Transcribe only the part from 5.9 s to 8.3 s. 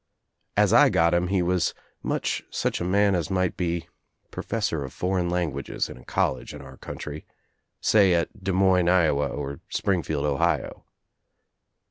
a college in our country, say